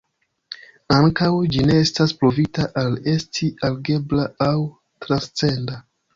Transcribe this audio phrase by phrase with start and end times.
[0.95, 4.57] Ankaŭ, ĝi ne estas pruvita al esti algebra aŭ
[5.07, 5.81] transcenda.